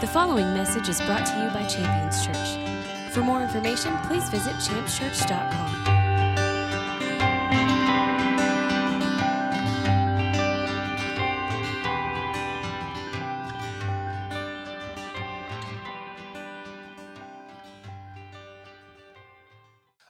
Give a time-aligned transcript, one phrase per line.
[0.00, 3.12] The following message is brought to you by Champions Church.
[3.12, 5.86] For more information, please visit championschurch.com.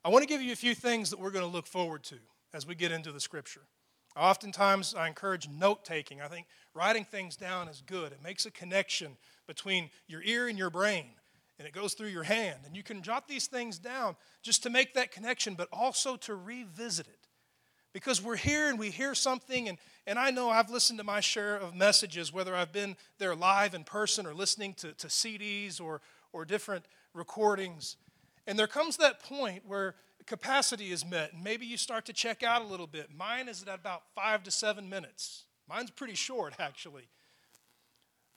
[0.05, 2.16] I want to give you a few things that we're going to look forward to
[2.52, 3.62] as we get into the scripture.
[4.14, 6.20] Oftentimes, I encourage note taking.
[6.20, 8.12] I think writing things down is good.
[8.12, 9.16] It makes a connection
[9.48, 11.07] between your ear and your brain,
[11.59, 12.61] and it goes through your hand.
[12.65, 16.37] And you can jot these things down just to make that connection, but also to
[16.37, 17.27] revisit it.
[17.92, 21.19] Because we're here and we hear something, and, and I know I've listened to my
[21.19, 25.80] share of messages, whether I've been there live in person or listening to, to CDs
[25.80, 26.01] or,
[26.33, 26.84] or different
[27.15, 27.97] recordings.
[28.47, 29.95] And there comes that point where
[30.27, 33.09] capacity is met, and maybe you start to check out a little bit.
[33.17, 35.45] Mine is at about five to seven minutes.
[35.69, 37.09] Mine's pretty short, actually.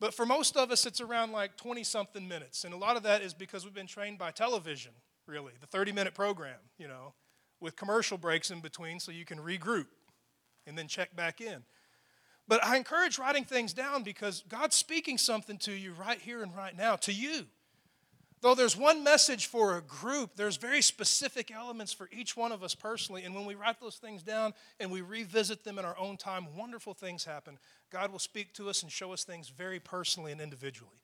[0.01, 2.63] But for most of us, it's around like 20 something minutes.
[2.63, 4.93] And a lot of that is because we've been trained by television,
[5.27, 7.13] really, the 30 minute program, you know,
[7.59, 9.85] with commercial breaks in between so you can regroup
[10.65, 11.63] and then check back in.
[12.47, 16.53] But I encourage writing things down because God's speaking something to you right here and
[16.55, 17.45] right now, to you.
[18.41, 22.63] Though there's one message for a group, there's very specific elements for each one of
[22.63, 23.23] us personally.
[23.23, 26.47] And when we write those things down and we revisit them in our own time,
[26.57, 27.59] wonderful things happen.
[27.91, 30.97] God will speak to us and show us things very personally and individually.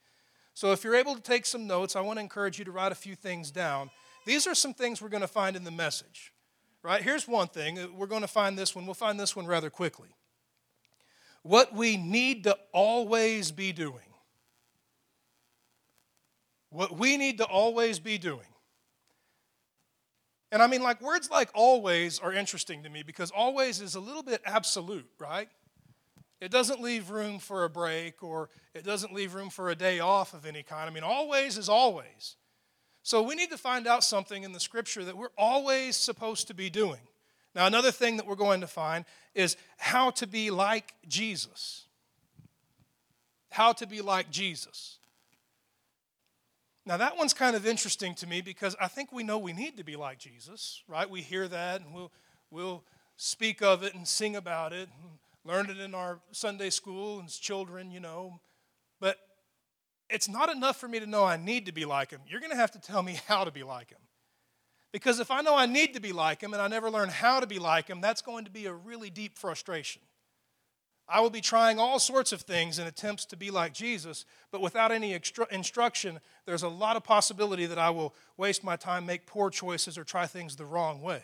[0.52, 2.90] So if you're able to take some notes, I want to encourage you to write
[2.90, 3.90] a few things down.
[4.26, 6.32] These are some things we're going to find in the message.
[6.82, 7.02] Right?
[7.02, 7.78] Here's one thing.
[7.78, 8.84] Uh, we're going to find this one.
[8.84, 10.08] We'll find this one rather quickly.
[11.42, 14.07] What we need to always be doing
[16.70, 18.46] what we need to always be doing.
[20.50, 24.00] And I mean, like, words like always are interesting to me because always is a
[24.00, 25.48] little bit absolute, right?
[26.40, 29.98] It doesn't leave room for a break or it doesn't leave room for a day
[29.98, 30.88] off of any kind.
[30.88, 32.36] I mean, always is always.
[33.02, 36.54] So we need to find out something in the scripture that we're always supposed to
[36.54, 37.00] be doing.
[37.54, 39.04] Now, another thing that we're going to find
[39.34, 41.86] is how to be like Jesus.
[43.50, 44.97] How to be like Jesus.
[46.88, 49.76] Now, that one's kind of interesting to me because I think we know we need
[49.76, 51.08] to be like Jesus, right?
[51.08, 52.10] We hear that and we'll,
[52.50, 52.82] we'll
[53.18, 57.36] speak of it and sing about it and learn it in our Sunday school as
[57.36, 58.40] children, you know.
[59.00, 59.18] But
[60.08, 62.22] it's not enough for me to know I need to be like him.
[62.26, 64.00] You're going to have to tell me how to be like him.
[64.90, 67.38] Because if I know I need to be like him and I never learn how
[67.40, 70.00] to be like him, that's going to be a really deep frustration.
[71.08, 74.60] I will be trying all sorts of things in attempts to be like Jesus, but
[74.60, 75.18] without any
[75.50, 79.96] instruction, there's a lot of possibility that I will waste my time, make poor choices,
[79.96, 81.22] or try things the wrong way.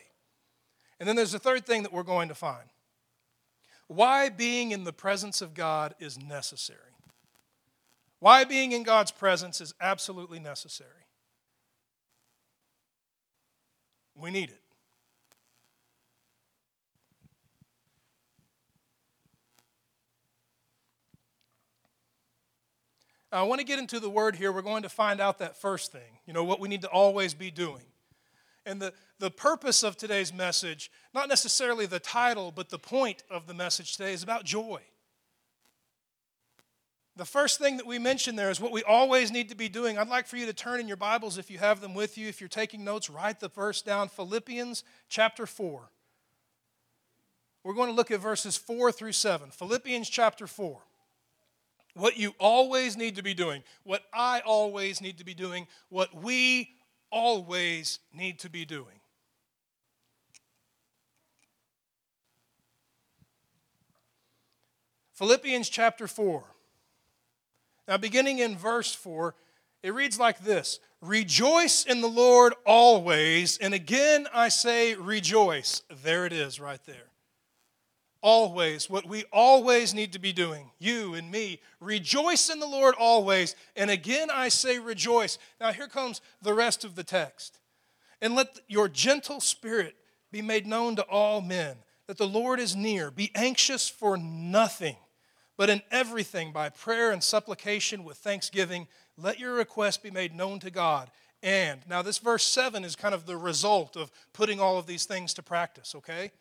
[0.99, 2.69] And then there's the third thing that we're going to find
[3.87, 6.79] why being in the presence of God is necessary.
[8.21, 10.91] Why being in God's presence is absolutely necessary.
[14.15, 14.64] We need it.
[23.35, 24.53] I want to get into the word here.
[24.53, 27.35] We're going to find out that first thing, you know, what we need to always
[27.35, 27.83] be doing.
[28.65, 33.47] And the, the purpose of today's message, not necessarily the title, but the point of
[33.47, 34.81] the message today is about joy.
[37.17, 39.99] The first thing that we mentioned there is what we always need to be doing.
[39.99, 42.29] I'd like for you to turn in your Bibles if you have them with you.
[42.29, 45.91] If you're taking notes, write the verse down Philippians chapter 4.
[47.63, 49.51] We're going to look at verses 4 through 7.
[49.51, 50.81] Philippians chapter 4
[51.95, 56.15] what you always need to be doing, what I always need to be doing, what
[56.15, 56.75] we
[57.11, 59.01] always need to be doing.
[65.13, 66.43] Philippians chapter 4.
[67.87, 69.35] Now, beginning in verse 4,
[69.85, 73.59] it reads like this Rejoice in the Lord always.
[73.59, 75.83] And again, I say rejoice.
[76.03, 77.14] There it is, right there
[78.25, 81.61] always, what we always need to be doing, you and me.
[81.79, 83.55] Rejoice in the Lord always.
[83.77, 85.39] And again, I say rejoice.
[85.61, 87.61] Now, here comes the rest of the text.
[88.23, 89.95] And let your gentle spirit
[90.33, 91.77] be made known to all men,
[92.07, 93.11] that the Lord is near.
[93.11, 94.97] Be anxious for nothing,
[95.59, 98.89] but in everything, by prayer and supplication with thanksgiving,
[99.19, 101.11] let your request be made known to God.
[101.43, 105.05] And now, this verse 7 is kind of the result of putting all of these
[105.05, 106.33] things to practice, okay?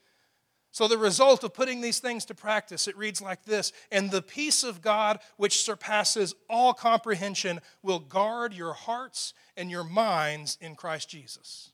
[0.73, 4.23] So, the result of putting these things to practice, it reads like this And the
[4.23, 10.75] peace of God, which surpasses all comprehension, will guard your hearts and your minds in
[10.75, 11.69] Christ Jesus.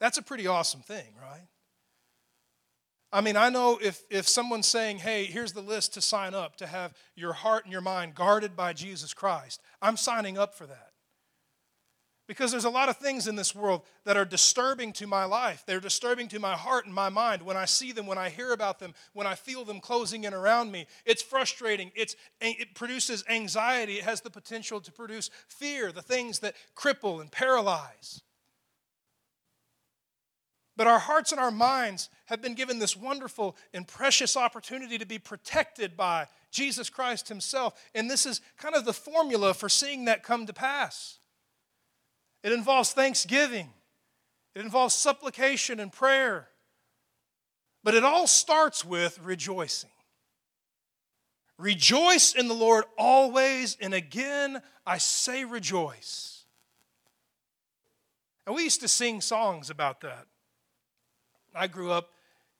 [0.00, 1.46] That's a pretty awesome thing, right?
[3.12, 6.56] I mean, I know if, if someone's saying, hey, here's the list to sign up
[6.56, 10.66] to have your heart and your mind guarded by Jesus Christ, I'm signing up for
[10.66, 10.91] that.
[12.28, 15.64] Because there's a lot of things in this world that are disturbing to my life.
[15.66, 17.42] They're disturbing to my heart and my mind.
[17.42, 20.32] When I see them, when I hear about them, when I feel them closing in
[20.32, 21.90] around me, it's frustrating.
[21.96, 23.94] It's, it produces anxiety.
[23.94, 28.22] It has the potential to produce fear, the things that cripple and paralyze.
[30.76, 35.06] But our hearts and our minds have been given this wonderful and precious opportunity to
[35.06, 37.74] be protected by Jesus Christ Himself.
[37.94, 41.18] And this is kind of the formula for seeing that come to pass.
[42.42, 43.70] It involves thanksgiving,
[44.54, 46.48] it involves supplication and prayer.
[47.84, 49.90] But it all starts with rejoicing.
[51.58, 56.44] Rejoice in the Lord always, and again I say rejoice.
[58.46, 60.26] And we used to sing songs about that.
[61.54, 62.10] I grew up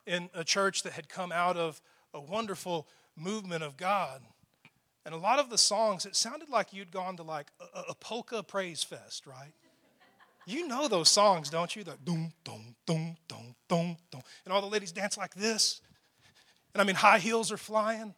[0.07, 1.81] in a church that had come out of
[2.15, 2.87] a wonderful
[3.17, 4.23] movement of God.
[5.05, 7.95] And a lot of the songs, it sounded like you'd gone to like a, a
[7.95, 9.53] polka praise fest, right?
[10.47, 11.85] You know those songs, don't you?
[11.85, 14.23] The doom, doom, doom, doom, doom, doom.
[14.45, 15.81] And all the ladies dance like this.
[16.75, 18.15] And I mean, high heels are flying.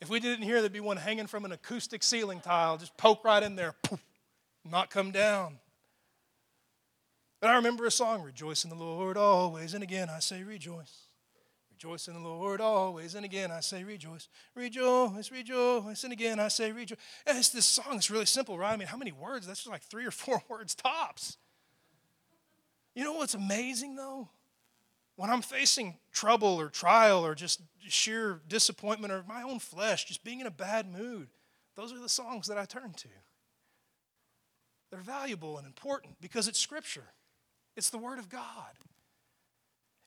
[0.00, 3.24] If we didn't hear, there'd be one hanging from an acoustic ceiling tile, just poke
[3.24, 4.02] right in there, poof,
[4.68, 5.58] not come down.
[7.40, 11.06] But I remember a song, Rejoice in the Lord always, and again I say rejoice.
[11.82, 14.28] Rejoice in the Lord always, and again I say rejoice.
[14.54, 16.98] Rejoice, rejoice, and again I say rejoice.
[17.26, 18.72] And it's this song, it's really simple, right?
[18.72, 19.48] I mean, how many words?
[19.48, 21.38] That's just like three or four words tops.
[22.94, 24.28] You know what's amazing though?
[25.16, 30.22] When I'm facing trouble or trial or just sheer disappointment or my own flesh, just
[30.22, 31.30] being in a bad mood,
[31.74, 33.08] those are the songs that I turn to.
[34.92, 37.08] They're valuable and important because it's scripture.
[37.76, 38.76] It's the Word of God.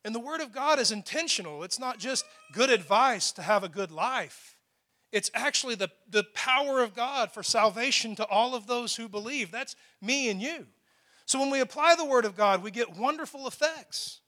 [0.06, 1.64] And the Word of God is intentional.
[1.64, 4.58] It's not just good advice to have a good life,
[5.12, 9.52] it's actually the, the power of God for salvation to all of those who believe.
[9.52, 10.68] That's me and you.
[11.26, 14.20] So when we apply the Word of God, we get wonderful effects.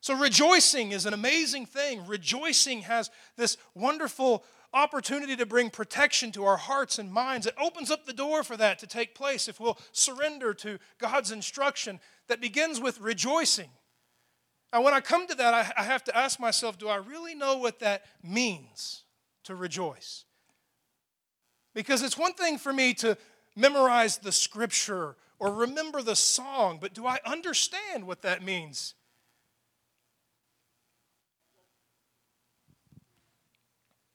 [0.00, 2.06] So rejoicing is an amazing thing.
[2.06, 4.44] Rejoicing has this wonderful
[4.74, 7.46] opportunity to bring protection to our hearts and minds.
[7.46, 11.30] It opens up the door for that to take place if we'll surrender to God's
[11.30, 13.70] instruction that begins with rejoicing.
[14.74, 17.36] Now, when I come to that, I, I have to ask myself do I really
[17.36, 19.04] know what that means
[19.44, 20.24] to rejoice?
[21.74, 23.16] Because it's one thing for me to
[23.54, 28.94] memorize the scripture or remember the song, but do I understand what that means?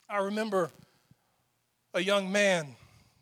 [0.10, 0.72] I remember
[1.94, 2.76] a young man,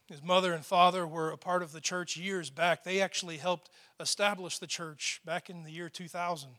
[0.07, 2.83] his mother and father were a part of the church years back.
[2.83, 3.69] They actually helped
[3.99, 6.49] establish the church back in the year 2000.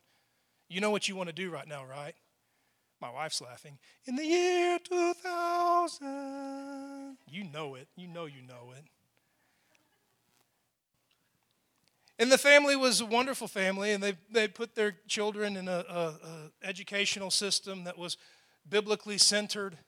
[0.69, 2.15] You know what you want to do right now, right?
[3.01, 3.79] My wife's laughing.
[4.07, 7.17] In the year 2000.
[7.31, 7.89] You know it.
[7.97, 8.85] You know you know it.
[12.19, 15.85] And the family was a wonderful family, and they, they put their children in a,
[15.89, 18.17] a educational system that was
[18.69, 19.79] biblically centered.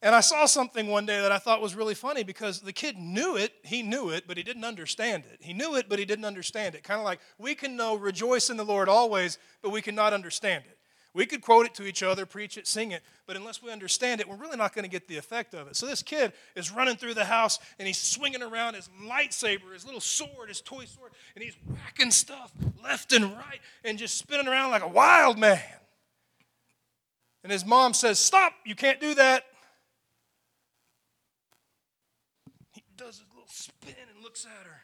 [0.00, 2.96] And I saw something one day that I thought was really funny because the kid
[2.96, 5.38] knew it, he knew it, but he didn't understand it.
[5.40, 6.84] He knew it, but he didn't understand it.
[6.84, 10.64] Kind of like we can know rejoice in the Lord always, but we cannot understand
[10.68, 10.78] it.
[11.14, 14.20] We could quote it to each other, preach it, sing it, but unless we understand
[14.20, 15.74] it, we're really not going to get the effect of it.
[15.74, 19.84] So this kid is running through the house and he's swinging around his lightsaber, his
[19.84, 22.52] little sword, his toy sword, and he's whacking stuff
[22.84, 25.60] left and right and just spinning around like a wild man.
[27.42, 29.44] And his mom says, Stop, you can't do that.
[32.98, 34.80] Does a little spin and looks at her.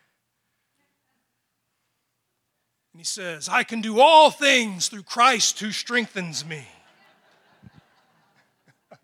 [2.93, 6.65] And he says, I can do all things through Christ who strengthens me.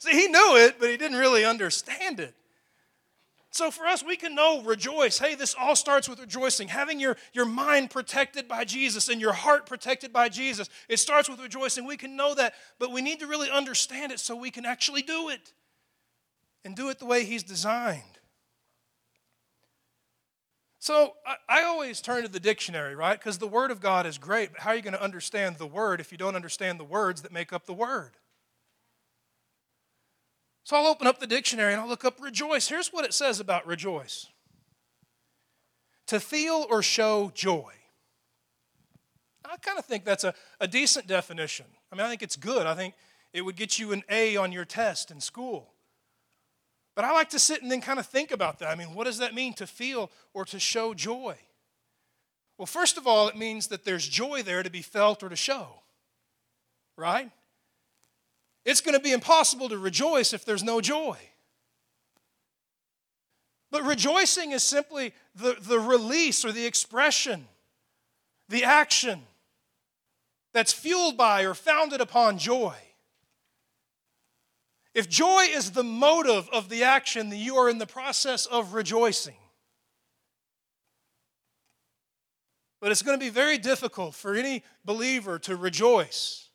[0.00, 2.34] See, he knew it, but he didn't really understand it.
[3.52, 5.20] So for us, we can know, rejoice.
[5.20, 6.66] Hey, this all starts with rejoicing.
[6.66, 10.68] Having your, your mind protected by Jesus and your heart protected by Jesus.
[10.88, 11.86] It starts with rejoicing.
[11.86, 15.02] We can know that, but we need to really understand it so we can actually
[15.02, 15.52] do it
[16.64, 18.02] and do it the way He's designed.
[20.80, 23.18] So I, I, always turn to the dictionary, right?
[23.18, 25.66] Because the Word of God is great, but how are you going to understand the
[25.66, 28.12] Word if you don't understand the words that make up the Word?
[30.62, 32.68] So I'll open up the dictionary and I'll look up rejoice.
[32.68, 34.26] Here's what it says about rejoice
[36.06, 37.72] to feel or show joy.
[39.44, 41.66] I kind of think that's a, a decent definition.
[41.90, 42.66] I mean, I think it's good.
[42.66, 42.94] I think
[43.32, 45.72] it would get you an A on your test in school.
[46.98, 48.70] But I like to sit and then kind of think about that.
[48.70, 51.36] I mean, what does that mean to feel or to show joy?
[52.58, 55.36] Well, first of all, it means that there's joy there to be felt or to
[55.36, 55.82] show.
[56.96, 57.30] right?
[58.64, 61.16] It's going to be impossible to rejoice if there's no joy.
[63.70, 67.46] But rejoicing is simply the, the release or the expression,
[68.48, 69.22] the action
[70.52, 72.74] that's fueled by or founded upon joy.
[74.98, 78.74] If joy is the motive of the action, then you are in the process of
[78.74, 79.36] rejoicing.
[82.80, 86.48] But it's going to be very difficult for any believer to rejoice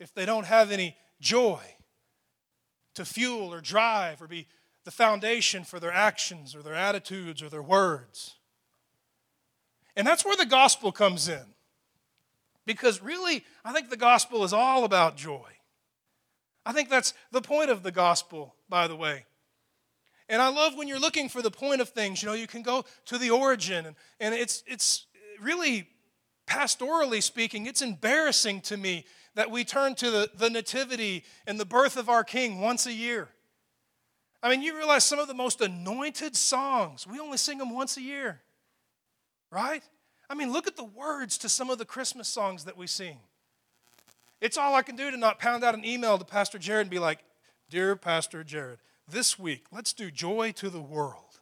[0.00, 1.60] if they don't have any joy
[2.96, 4.48] to fuel or drive or be
[4.82, 8.38] the foundation for their actions or their attitudes or their words.
[9.94, 11.54] And that's where the gospel comes in.
[12.66, 15.57] Because really, I think the gospel is all about joy.
[16.68, 19.24] I think that's the point of the gospel, by the way.
[20.28, 22.60] And I love when you're looking for the point of things, you know, you can
[22.60, 25.06] go to the origin, and, it's, it's
[25.40, 25.88] really,
[26.46, 31.64] pastorally speaking, it's embarrassing to me that we turn to the, the nativity and the
[31.64, 33.28] birth of our king once a year.
[34.42, 37.96] I mean, you realize some of the most anointed songs, we only sing them once
[37.96, 38.42] a year,
[39.50, 39.82] right?
[40.28, 43.20] I mean, look at the words to some of the Christmas songs that we sing.
[44.40, 46.90] It's all I can do to not pound out an email to Pastor Jared and
[46.90, 47.20] be like,
[47.70, 48.78] Dear Pastor Jared,
[49.08, 51.40] this week, let's do joy to the world.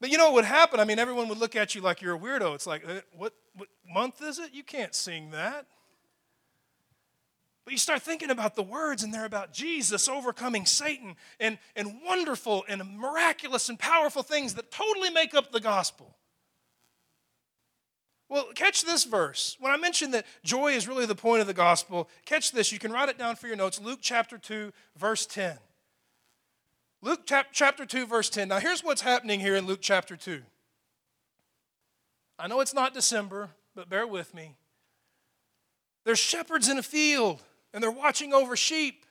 [0.00, 0.80] But you know what would happen?
[0.80, 2.54] I mean, everyone would look at you like you're a weirdo.
[2.54, 4.52] It's like, uh, what, what month is it?
[4.52, 5.66] You can't sing that.
[7.64, 12.02] But you start thinking about the words, and they're about Jesus overcoming Satan and, and
[12.04, 16.14] wonderful and miraculous and powerful things that totally make up the gospel.
[18.28, 19.56] Well, catch this verse.
[19.60, 22.72] When I mentioned that joy is really the point of the gospel, catch this.
[22.72, 23.80] You can write it down for your notes.
[23.80, 25.58] Luke chapter 2, verse 10.
[27.02, 28.48] Luke chapter 2, verse 10.
[28.48, 30.40] Now, here's what's happening here in Luke chapter 2.
[32.38, 34.56] I know it's not December, but bear with me.
[36.04, 37.40] There's shepherds in a field
[37.74, 39.04] and they're watching over sheep.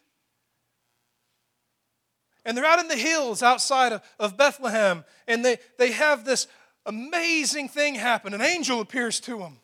[2.45, 6.47] And they're out in the hills outside of, of Bethlehem, and they, they have this
[6.85, 8.35] amazing thing happened.
[8.35, 9.59] An angel appears to them.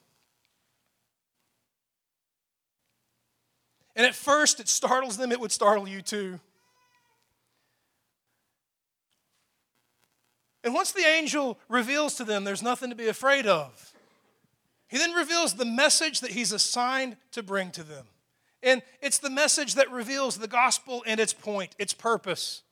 [3.95, 6.39] And at first, it startles them, it would startle you too.
[10.63, 13.93] And once the angel reveals to them there's nothing to be afraid of,
[14.87, 18.05] he then reveals the message that he's assigned to bring to them.
[18.61, 22.63] And it's the message that reveals the gospel and its point, its purpose.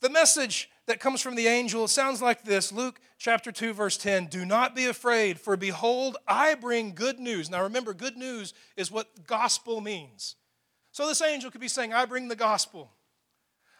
[0.00, 4.26] The message that comes from the angel sounds like this Luke chapter 2, verse 10
[4.26, 7.48] Do not be afraid, for behold, I bring good news.
[7.48, 10.36] Now remember, good news is what gospel means.
[10.90, 12.90] So this angel could be saying, I bring the gospel.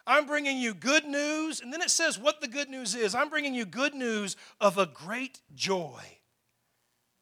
[0.07, 1.61] I'm bringing you good news.
[1.61, 3.13] And then it says what the good news is.
[3.13, 6.01] I'm bringing you good news of a great joy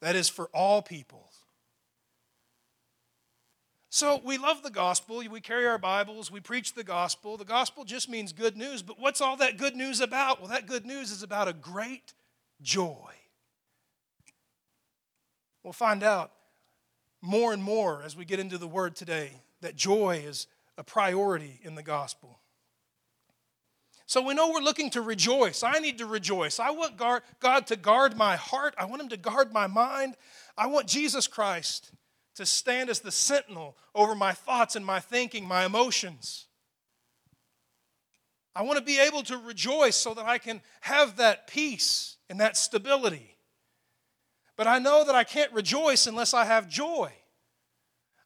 [0.02, 1.30] that is for all people.
[3.90, 5.24] So we love the gospel.
[5.30, 6.30] We carry our Bibles.
[6.30, 7.38] We preach the gospel.
[7.38, 8.82] The gospel just means good news.
[8.82, 10.42] But what's all that good news about?
[10.42, 12.14] Well, that good news is about a great
[12.62, 13.14] joy.
[15.64, 16.32] We'll find out
[17.22, 21.60] more and more as we get into the word today that joy is a priority
[21.64, 22.40] in the gospel.
[24.06, 25.64] So we know we're looking to rejoice.
[25.64, 26.60] I need to rejoice.
[26.60, 28.76] I want God to guard my heart.
[28.78, 30.16] I want Him to guard my mind.
[30.58, 31.92] I want Jesus Christ
[32.38, 36.46] to stand as the sentinel over my thoughts and my thinking, my emotions.
[38.56, 42.40] I want to be able to rejoice so that I can have that peace and
[42.40, 43.38] that stability.
[44.56, 47.12] But I know that I can't rejoice unless I have joy.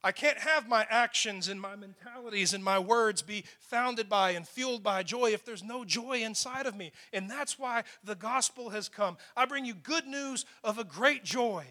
[0.03, 4.47] I can't have my actions and my mentalities and my words be founded by and
[4.47, 6.91] fueled by joy if there's no joy inside of me.
[7.13, 9.17] And that's why the gospel has come.
[9.37, 11.65] I bring you good news of a great joy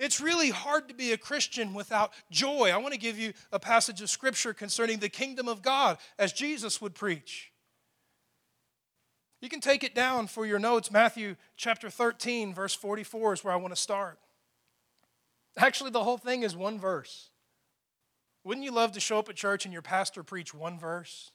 [0.00, 2.70] it's really hard to be a Christian without joy.
[2.72, 6.32] I want to give you a passage of scripture concerning the kingdom of God as
[6.32, 7.52] Jesus would preach.
[9.42, 10.90] You can take it down for your notes.
[10.90, 14.18] Matthew chapter 13, verse 44 is where I want to start.
[15.58, 17.28] Actually, the whole thing is one verse.
[18.42, 21.30] Wouldn't you love to show up at church and your pastor preach one verse?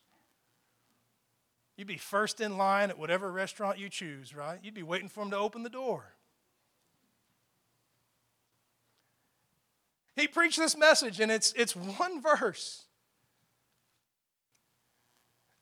[1.78, 4.58] You'd be first in line at whatever restaurant you choose, right?
[4.64, 6.15] You'd be waiting for him to open the door.
[10.16, 12.84] He preached this message, and it's, it's one verse.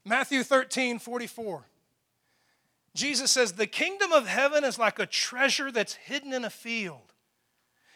[0.06, 1.66] Matthew 13, 44.
[2.94, 7.14] Jesus says, The kingdom of heaven is like a treasure that's hidden in a field,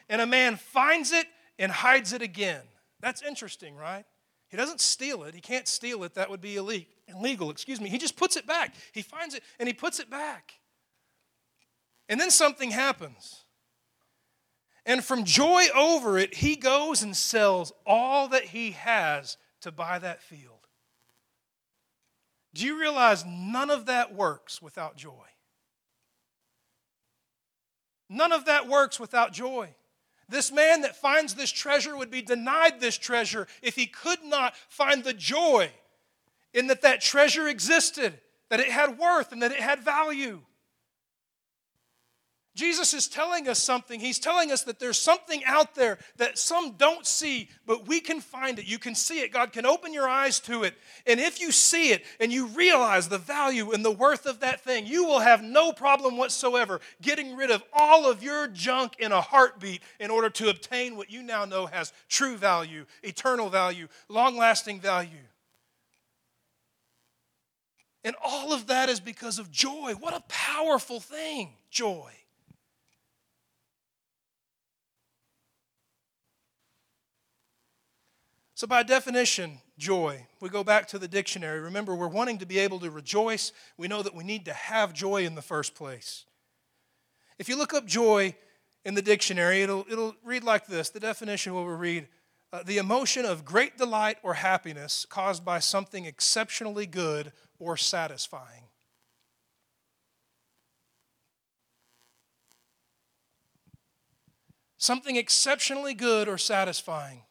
[0.10, 1.28] and a man finds it
[1.60, 2.64] and hides it again.
[3.00, 4.06] That's interesting, right?
[4.50, 5.36] He doesn't steal it.
[5.36, 6.14] He can't steal it.
[6.14, 7.50] That would be illegal.
[7.50, 7.90] Excuse me.
[7.90, 8.74] He just puts it back.
[8.94, 10.54] He finds it and he puts it back.
[12.08, 13.44] And then something happens.
[14.88, 20.00] And from joy over it, he goes and sells all that he has to buy
[20.00, 20.66] that field.
[22.54, 25.26] Do you realize none of that works without joy?
[28.10, 29.76] None of that works without joy.
[30.30, 34.56] This man that finds this treasure would be denied this treasure if he could not
[34.70, 35.70] find the joy
[36.54, 40.42] in that that treasure existed, that it had worth, and that it had value.
[42.58, 44.00] Jesus is telling us something.
[44.00, 48.20] He's telling us that there's something out there that some don't see, but we can
[48.20, 48.66] find it.
[48.66, 49.32] You can see it.
[49.32, 50.74] God can open your eyes to it.
[51.06, 54.62] And if you see it and you realize the value and the worth of that
[54.62, 59.12] thing, you will have no problem whatsoever getting rid of all of your junk in
[59.12, 63.88] a heartbeat in order to obtain what you now know has true value, eternal value,
[64.10, 65.12] long lasting value.
[68.04, 69.94] And all of that is because of joy.
[70.00, 72.14] What a powerful thing, joy.
[78.58, 81.60] So, by definition, joy, we go back to the dictionary.
[81.60, 83.52] Remember, we're wanting to be able to rejoice.
[83.78, 86.26] We know that we need to have joy in the first place.
[87.38, 88.36] If you look up joy
[88.84, 92.08] in the dictionary, it'll, it'll read like this the definition will read
[92.52, 98.64] uh, the emotion of great delight or happiness caused by something exceptionally good or satisfying.
[104.80, 107.22] Something exceptionally good or satisfying.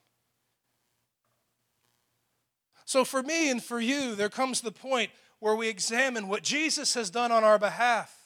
[2.86, 6.94] So, for me and for you, there comes the point where we examine what Jesus
[6.94, 8.16] has done on our behalf.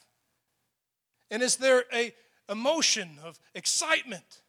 [1.31, 2.13] And is there a
[2.49, 4.43] emotion of excitement?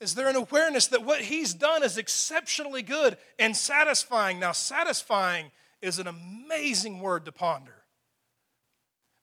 [0.00, 4.40] Is there an awareness that what he's done is exceptionally good and satisfying?
[4.40, 7.84] Now, satisfying is an amazing word to ponder.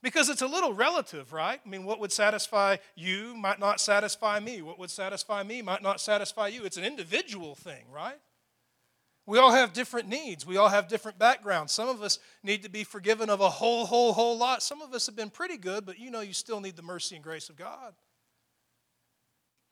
[0.01, 1.59] Because it's a little relative, right?
[1.63, 4.61] I mean, what would satisfy you might not satisfy me.
[4.61, 6.63] What would satisfy me might not satisfy you.
[6.63, 8.19] It's an individual thing, right?
[9.29, 10.43] We all have different needs.
[10.43, 11.71] We all have different backgrounds.
[11.71, 14.63] Some of us need to be forgiven of a whole, whole, whole lot.
[14.63, 17.13] Some of us have been pretty good, but you know you still need the mercy
[17.13, 17.93] and grace of God.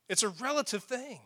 [0.07, 1.21] It's a relative thing.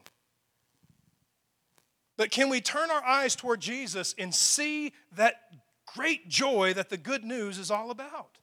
[2.16, 5.42] But can we turn our eyes toward Jesus and see that
[5.94, 8.38] great joy that the good news is all about?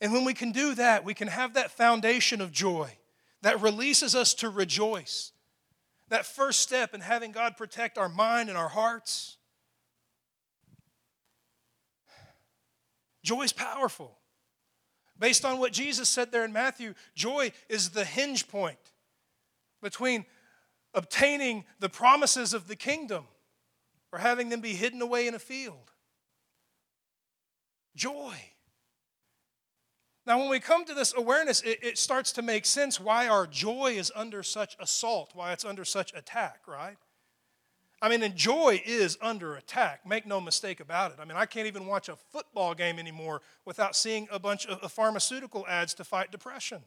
[0.00, 2.96] And when we can do that, we can have that foundation of joy
[3.42, 5.32] that releases us to rejoice
[6.12, 9.38] that first step in having God protect our mind and our hearts.
[13.24, 14.18] Joy is powerful.
[15.18, 18.76] Based on what Jesus said there in Matthew, joy is the hinge point
[19.80, 20.26] between
[20.92, 23.24] obtaining the promises of the kingdom
[24.12, 25.92] or having them be hidden away in a field.
[27.96, 28.34] Joy.
[30.26, 33.46] Now, when we come to this awareness, it, it, starts to make sense why our
[33.46, 36.96] joy is under such assault, why it's under such attack, right?
[38.00, 40.06] I mean, and joy is under attack.
[40.06, 41.18] Make no mistake about it.
[41.20, 44.92] I mean, I can't even watch a football game anymore without seeing a bunch of
[44.92, 46.82] pharmaceutical ads to fight depression.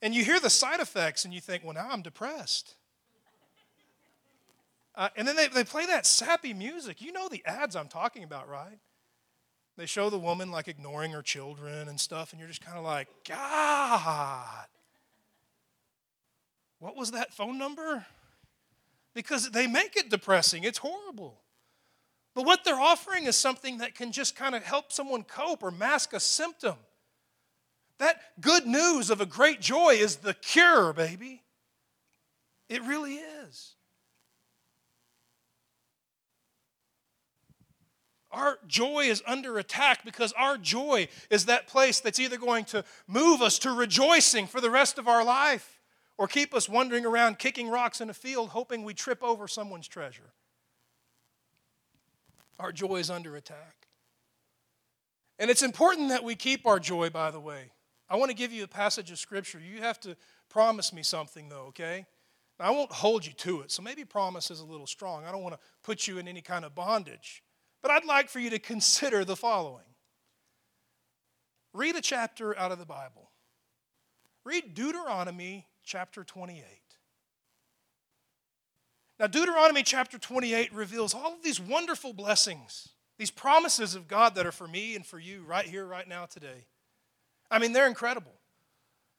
[0.00, 2.74] And you hear the side effects and you think, well, now I'm depressed.
[4.94, 7.02] Uh, and then they, they play that sappy music.
[7.02, 8.78] You know the ads I'm talking about, right?
[9.76, 12.84] They show the woman like ignoring her children and stuff, and you're just kind of
[12.84, 14.66] like, God,
[16.78, 18.06] what was that phone number?
[19.14, 21.40] Because they make it depressing, it's horrible.
[22.34, 25.70] But what they're offering is something that can just kind of help someone cope or
[25.70, 26.76] mask a symptom.
[27.98, 31.42] That good news of a great joy is the cure, baby.
[32.68, 33.74] It really is.
[38.36, 42.84] Our joy is under attack because our joy is that place that's either going to
[43.06, 45.80] move us to rejoicing for the rest of our life
[46.18, 49.88] or keep us wandering around kicking rocks in a field hoping we trip over someone's
[49.88, 50.34] treasure.
[52.60, 53.86] Our joy is under attack.
[55.38, 57.70] And it's important that we keep our joy, by the way.
[58.06, 59.58] I want to give you a passage of scripture.
[59.58, 60.14] You have to
[60.50, 62.04] promise me something, though, okay?
[62.60, 65.24] Now, I won't hold you to it, so maybe promise is a little strong.
[65.24, 67.42] I don't want to put you in any kind of bondage.
[67.82, 69.82] But I'd like for you to consider the following
[71.72, 73.30] read a chapter out of the Bible.
[74.44, 76.62] Read Deuteronomy chapter 28.
[79.18, 84.46] Now, Deuteronomy chapter 28 reveals all of these wonderful blessings, these promises of God that
[84.46, 86.66] are for me and for you right here, right now, today.
[87.50, 88.32] I mean, they're incredible.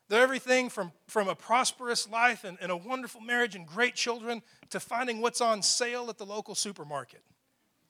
[0.09, 4.41] They're everything from, from a prosperous life and, and a wonderful marriage and great children
[4.69, 7.23] to finding what's on sale at the local supermarket.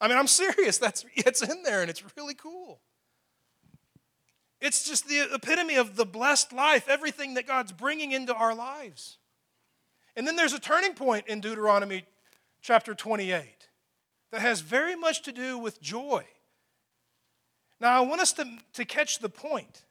[0.00, 0.78] I mean, I'm serious.
[0.78, 2.80] That's it's in there and it's really cool.
[4.60, 9.18] It's just the epitome of the blessed life, everything that God's bringing into our lives.
[10.16, 12.04] And then there's a turning point in Deuteronomy
[12.60, 13.68] chapter 28
[14.32, 16.24] that has very much to do with joy.
[17.80, 19.84] Now, I want us to, to catch the point.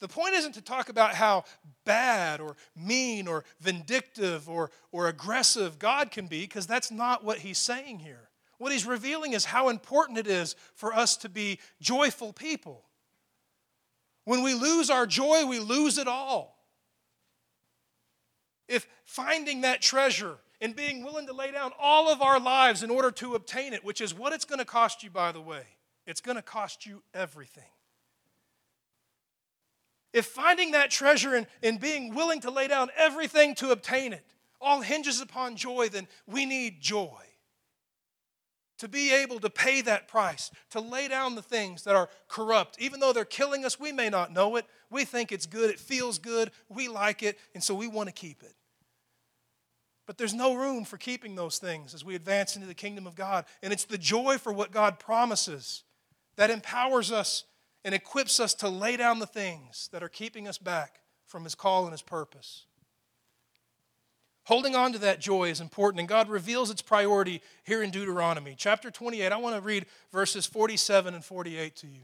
[0.00, 1.44] The point isn't to talk about how
[1.84, 7.38] bad or mean or vindictive or, or aggressive God can be, because that's not what
[7.38, 8.28] he's saying here.
[8.58, 12.84] What he's revealing is how important it is for us to be joyful people.
[14.24, 16.56] When we lose our joy, we lose it all.
[18.68, 22.90] If finding that treasure and being willing to lay down all of our lives in
[22.90, 25.62] order to obtain it, which is what it's going to cost you, by the way,
[26.06, 27.64] it's going to cost you everything.
[30.12, 34.24] If finding that treasure and, and being willing to lay down everything to obtain it
[34.60, 37.25] all hinges upon joy, then we need joy.
[38.78, 42.76] To be able to pay that price, to lay down the things that are corrupt,
[42.78, 44.66] even though they're killing us, we may not know it.
[44.90, 48.12] We think it's good, it feels good, we like it, and so we want to
[48.12, 48.54] keep it.
[50.06, 53.16] But there's no room for keeping those things as we advance into the kingdom of
[53.16, 53.44] God.
[53.62, 55.82] And it's the joy for what God promises
[56.36, 57.44] that empowers us
[57.84, 61.54] and equips us to lay down the things that are keeping us back from His
[61.54, 62.66] call and His purpose.
[64.46, 68.54] Holding on to that joy is important, and God reveals its priority here in Deuteronomy.
[68.56, 72.02] Chapter 28, I want to read verses 47 and 48 to you.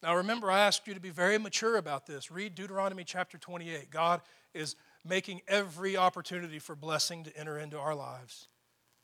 [0.00, 2.30] Now, remember, I asked you to be very mature about this.
[2.30, 3.90] Read Deuteronomy chapter 28.
[3.90, 4.20] God
[4.54, 8.46] is making every opportunity for blessing to enter into our lives.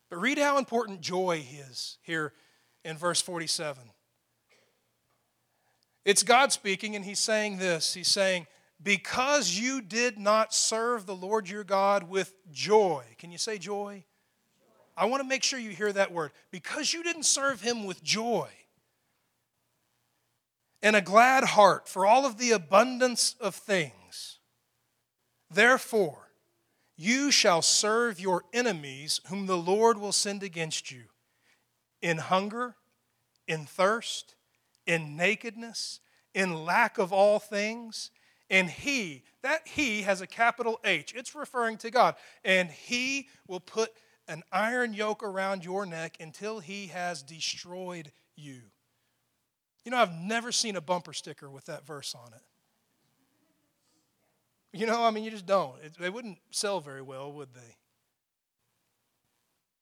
[0.08, 2.32] But read how important joy is here
[2.84, 3.82] in verse 47.
[6.04, 8.46] It's God speaking, and He's saying this He's saying,
[8.82, 13.04] Because you did not serve the Lord your God with joy.
[13.18, 14.04] Can you say joy?
[14.96, 16.30] I want to make sure you hear that word.
[16.50, 18.48] Because you didn't serve Him with joy
[20.82, 24.38] and a glad heart for all of the abundance of things.
[25.50, 26.30] Therefore,
[26.96, 31.04] you shall serve your enemies, whom the Lord will send against you,
[32.02, 32.76] in hunger,
[33.46, 34.34] in thirst,
[34.86, 36.00] in nakedness,
[36.34, 38.10] in lack of all things.
[38.50, 42.14] And he, that he has a capital H, it's referring to God.
[42.44, 43.90] And he will put
[44.26, 48.60] an iron yoke around your neck until he has destroyed you.
[49.84, 52.42] You know, I've never seen a bumper sticker with that verse on it.
[54.78, 55.82] You know, I mean, you just don't.
[55.82, 57.76] It, they wouldn't sell very well, would they?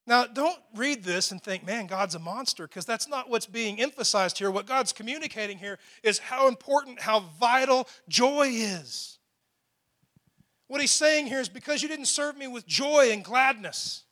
[0.07, 3.79] Now, don't read this and think, man, God's a monster, because that's not what's being
[3.79, 4.49] emphasized here.
[4.49, 9.19] What God's communicating here is how important, how vital joy is.
[10.67, 14.05] What he's saying here is because you didn't serve me with joy and gladness,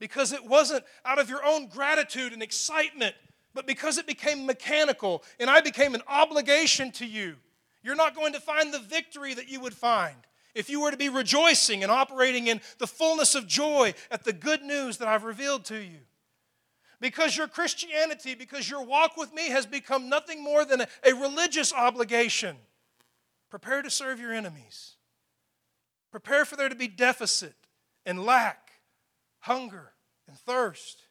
[0.00, 3.14] because it wasn't out of your own gratitude and excitement
[3.58, 7.34] but because it became mechanical and I became an obligation to you,
[7.82, 10.14] you're not going to find the victory that you would find
[10.58, 14.32] if you were to be rejoicing and operating in the fullness of joy at the
[14.32, 16.00] good news that I've revealed to you.
[17.00, 21.14] Because your Christianity, because your walk with me has become nothing more than a, a
[21.14, 22.56] religious obligation.
[23.50, 24.96] Prepare to serve your enemies.
[26.10, 27.54] Prepare for there to be deficit
[28.04, 28.72] and lack,
[29.40, 29.92] hunger
[30.26, 31.08] and thirst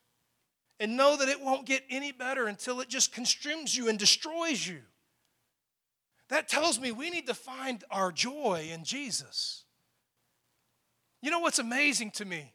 [0.80, 4.68] and know that it won't get any better until it just consumes you and destroys
[4.68, 4.82] you.
[6.30, 9.64] That tells me we need to find our joy in Jesus.
[11.22, 12.52] You know what's amazing to me?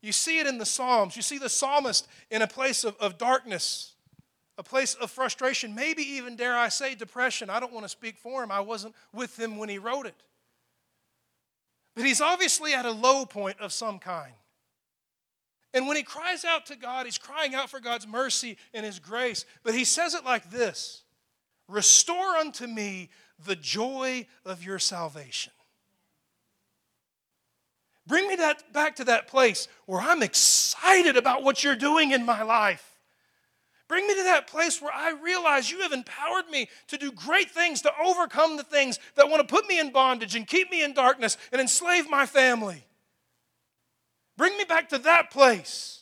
[0.00, 1.16] You see it in the Psalms.
[1.16, 3.94] You see the psalmist in a place of, of darkness,
[4.56, 7.50] a place of frustration, maybe even, dare I say, depression.
[7.50, 8.52] I don't want to speak for him.
[8.52, 10.14] I wasn't with him when he wrote it.
[11.96, 14.32] But he's obviously at a low point of some kind.
[15.74, 18.98] And when he cries out to God, he's crying out for God's mercy and his
[18.98, 19.44] grace.
[19.64, 21.02] But he says it like this
[21.68, 23.10] Restore unto me
[23.44, 25.52] the joy of your salvation.
[28.06, 32.24] Bring me that, back to that place where I'm excited about what you're doing in
[32.24, 32.98] my life.
[33.86, 37.50] Bring me to that place where I realize you have empowered me to do great
[37.50, 40.82] things, to overcome the things that want to put me in bondage and keep me
[40.82, 42.84] in darkness and enslave my family.
[44.38, 45.97] Bring me back to that place.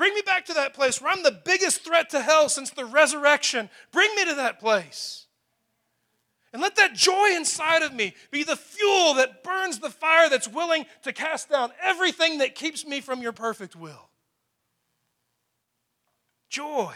[0.00, 2.86] Bring me back to that place where I'm the biggest threat to hell since the
[2.86, 3.68] resurrection.
[3.92, 5.26] Bring me to that place.
[6.54, 10.48] And let that joy inside of me be the fuel that burns the fire that's
[10.48, 14.08] willing to cast down everything that keeps me from your perfect will.
[16.48, 16.94] Joy.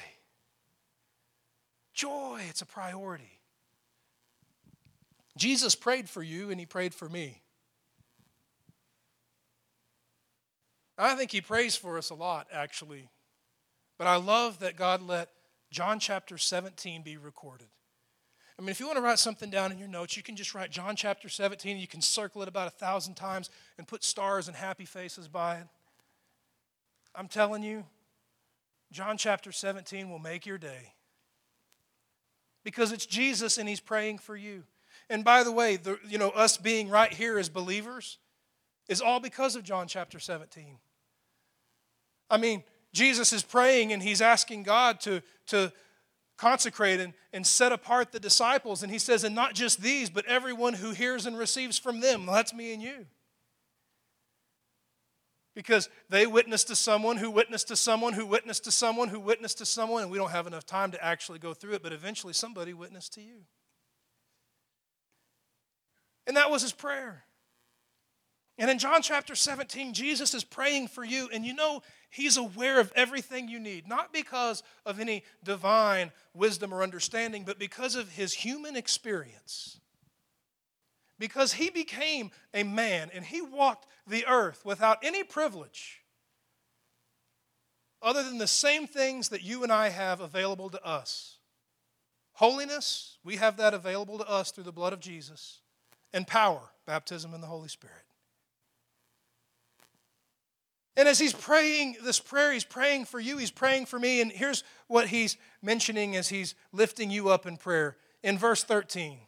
[1.93, 3.39] Joy, it's a priority.
[5.37, 7.43] Jesus prayed for you and he prayed for me.
[10.97, 13.09] I think he prays for us a lot, actually.
[13.99, 15.31] But I love that God let
[15.71, 17.69] John chapter 17 be recorded.
[18.59, 20.55] I mean, if you want to write something down in your notes, you can just
[20.55, 21.77] write John chapter 17.
[21.77, 25.57] You can circle it about a thousand times and put stars and happy faces by
[25.57, 25.67] it.
[27.17, 27.85] I'm telling you,
[28.93, 30.93] John chapter 17 will make your day.
[32.63, 34.63] Because it's Jesus and he's praying for you.
[35.11, 38.19] And by the way, the, you know, us being right here as believers
[38.89, 40.79] is all because of John chapter 17.
[42.31, 45.73] I mean, Jesus is praying and he's asking God to, to
[46.37, 48.83] consecrate and, and set apart the disciples.
[48.83, 52.27] And he says, and not just these, but everyone who hears and receives from them.
[52.27, 53.07] Well, that's me and you.
[55.55, 59.59] Because they witnessed to someone who witnessed to someone who witnessed to someone who witnessed
[59.59, 62.33] to someone, and we don't have enough time to actually go through it, but eventually
[62.33, 63.45] somebody witnessed to you.
[66.27, 67.25] And that was his prayer.
[68.57, 72.79] And in John chapter 17, Jesus is praying for you, and you know he's aware
[72.79, 78.11] of everything you need, not because of any divine wisdom or understanding, but because of
[78.11, 79.81] his human experience.
[81.19, 86.05] Because he became a man and he walked the earth without any privilege
[88.05, 91.39] other than the same things that you and I have available to us.
[92.35, 95.61] Holiness, we have that available to us through the blood of Jesus,
[96.13, 98.05] and power, baptism in the Holy Spirit.
[100.97, 104.21] And as he's praying this prayer, he's praying for you, he's praying for me.
[104.21, 107.97] And here's what he's mentioning as he's lifting you up in prayer.
[108.23, 109.19] In verse 13,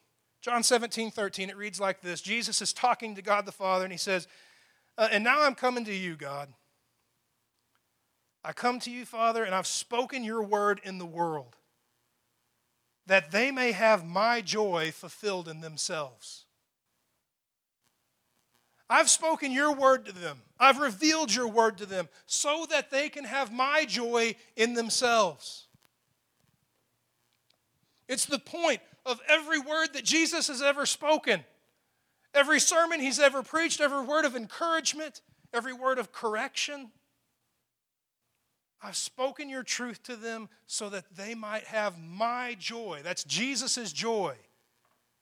[0.41, 3.93] John 17, 13, it reads like this Jesus is talking to God the Father, and
[3.93, 4.29] he says,
[4.97, 6.49] uh, And now I'm coming to you, God.
[8.45, 11.57] I come to you, Father, and I've spoken your word in the world,
[13.05, 16.46] that they may have my joy fulfilled in themselves.
[18.88, 20.42] I've spoken your word to them.
[20.59, 25.66] I've revealed your word to them so that they can have my joy in themselves.
[28.09, 31.44] It's the point of every word that Jesus has ever spoken,
[32.35, 35.20] every sermon he's ever preached, every word of encouragement,
[35.53, 36.90] every word of correction.
[38.83, 43.01] I've spoken your truth to them so that they might have my joy.
[43.03, 44.37] That's Jesus' joy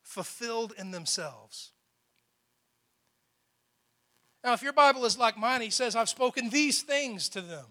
[0.03, 1.74] fulfilled in themselves.
[4.45, 7.65] Now, if your Bible is like mine, he says, I've spoken these things to them.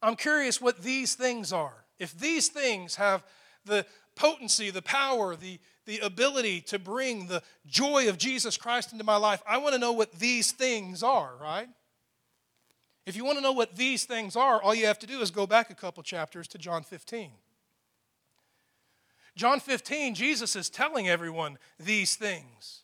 [0.00, 1.84] I'm curious what these things are.
[1.98, 3.24] If these things have
[3.64, 3.84] the
[4.14, 9.16] potency, the power, the, the ability to bring the joy of Jesus Christ into my
[9.16, 11.68] life, I want to know what these things are, right?
[13.04, 15.32] If you want to know what these things are, all you have to do is
[15.32, 17.32] go back a couple chapters to John 15.
[19.34, 22.82] John 15, Jesus is telling everyone these things.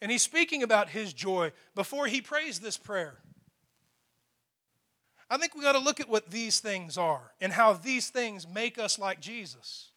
[0.00, 3.18] And he's speaking about his joy before he prays this prayer.
[5.30, 8.46] I think we got to look at what these things are and how these things
[8.48, 9.90] make us like Jesus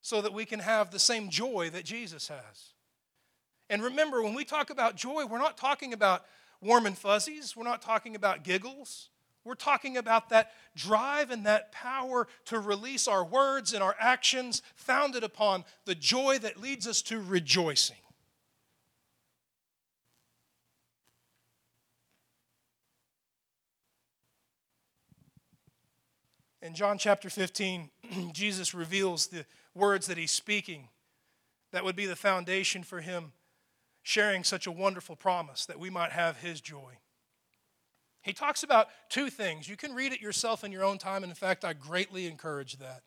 [0.00, 2.72] so that we can have the same joy that Jesus has.
[3.68, 6.24] And remember, when we talk about joy, we're not talking about
[6.62, 9.10] warm and fuzzies, we're not talking about giggles.
[9.44, 14.60] We're talking about that drive and that power to release our words and our actions
[14.76, 17.96] founded upon the joy that leads us to rejoicing.
[26.60, 27.90] In John chapter 15,
[28.32, 29.44] Jesus reveals the
[29.74, 30.88] words that he's speaking
[31.70, 33.32] that would be the foundation for him
[34.02, 36.98] sharing such a wonderful promise that we might have his joy.
[38.22, 39.68] He talks about two things.
[39.68, 42.78] You can read it yourself in your own time, and in fact, I greatly encourage
[42.78, 43.02] that.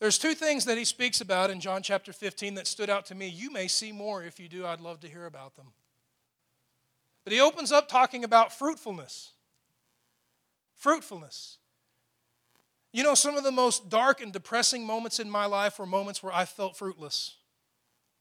[0.00, 3.14] There's two things that he speaks about in John chapter 15 that stood out to
[3.14, 3.28] me.
[3.28, 4.24] You may see more.
[4.24, 5.68] If you do, I'd love to hear about them.
[7.22, 9.30] But he opens up talking about fruitfulness.
[10.82, 11.58] Fruitfulness.
[12.92, 16.24] You know, some of the most dark and depressing moments in my life were moments
[16.24, 17.36] where I felt fruitless,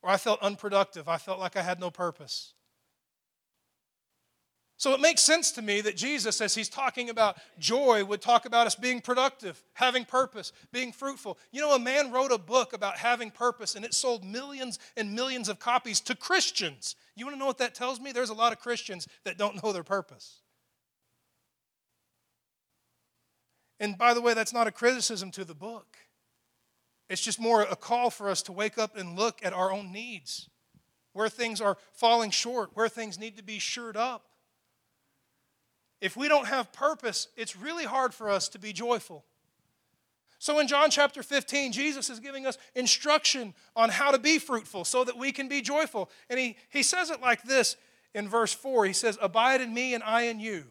[0.02, 2.54] where I felt unproductive, I felt like I had no purpose.
[4.78, 8.46] So it makes sense to me that Jesus, as he's talking about joy, would talk
[8.46, 11.40] about us being productive, having purpose, being fruitful.
[11.52, 15.16] You know, a man wrote a book about having purpose, and it sold millions and
[15.16, 16.96] millions of copies to Christians.
[17.16, 18.12] You want to know what that tells me?
[18.12, 20.42] There's a lot of Christians that don't know their purpose.
[23.82, 25.98] And by the way, that's not a criticism to the book.
[27.10, 29.92] It's just more a call for us to wake up and look at our own
[29.92, 30.48] needs,
[31.14, 34.28] where things are falling short, where things need to be shored up.
[36.00, 39.26] If we don't have purpose, it's really hard for us to be joyful.
[40.38, 44.86] So in John chapter 15, Jesus is giving us instruction on how to be fruitful
[44.86, 46.12] so that we can be joyful.
[46.30, 47.78] And he, he says it like this
[48.14, 50.66] in verse 4 He says, Abide in me and I in you.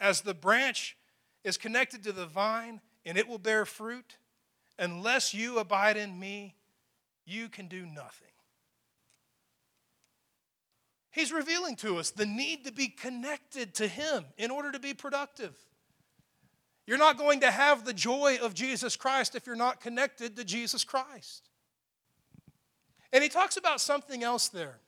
[0.00, 0.96] As the branch
[1.46, 4.18] is connected to the vine and it will bear fruit.
[4.78, 6.56] Unless you abide in me,
[7.24, 8.26] you can do nothing.
[11.12, 14.92] He's revealing to us the need to be connected to Him in order to be
[14.92, 15.56] productive.
[16.86, 20.44] You're not going to have the joy of Jesus Christ if you're not connected to
[20.44, 21.48] Jesus Christ.
[23.12, 24.80] And he talks about something else there.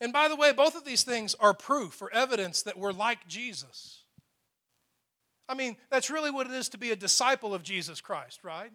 [0.00, 3.28] And by the way, both of these things are proof or evidence that we're like
[3.28, 4.03] Jesus.
[5.48, 8.72] I mean, that's really what it is to be a disciple of Jesus Christ, right?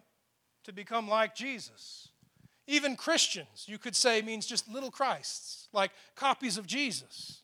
[0.64, 2.08] To become like Jesus.
[2.66, 7.42] Even Christians, you could say, means just little Christs, like copies of Jesus.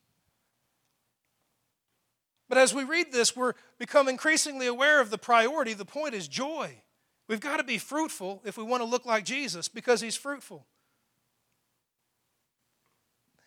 [2.49, 5.75] But as we read this, we're become increasingly aware of the priority.
[5.75, 6.83] The point is joy.
[7.29, 10.65] We've got to be fruitful if we want to look like Jesus because he's fruitful.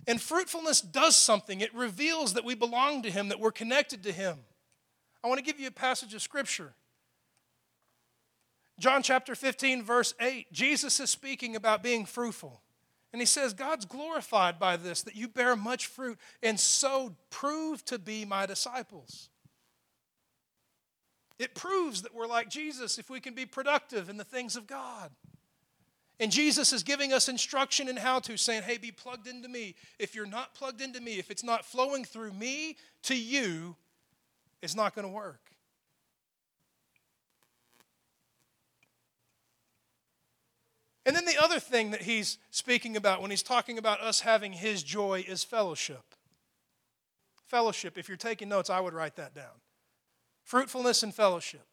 [0.05, 1.61] And fruitfulness does something.
[1.61, 4.39] It reveals that we belong to him, that we're connected to him.
[5.23, 6.73] I want to give you a passage of scripture.
[8.79, 10.51] John chapter 15, verse 8.
[10.53, 12.61] Jesus is speaking about being fruitful.
[13.11, 17.83] And he says, God's glorified by this, that you bear much fruit, and so prove
[17.85, 19.29] to be my disciples.
[21.39, 24.67] It proves that we're like Jesus if we can be productive in the things of
[24.67, 25.09] God.
[26.19, 29.75] And Jesus is giving us instruction in how to, saying, hey, be plugged into me.
[29.97, 33.77] If you're not plugged into me, if it's not flowing through me to you,
[34.61, 35.49] it's not going to work.
[41.05, 44.53] And then the other thing that he's speaking about when he's talking about us having
[44.53, 46.13] his joy is fellowship.
[47.47, 47.97] Fellowship.
[47.97, 49.61] If you're taking notes, I would write that down.
[50.43, 51.65] Fruitfulness and fellowship.